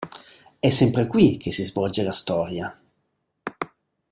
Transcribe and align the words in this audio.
È 0.59 0.69
sempre 0.71 1.05
qui 1.05 1.37
che 1.37 1.51
si 1.51 1.63
svolge 1.63 2.01
la 2.01 2.11
storia. 2.11 2.75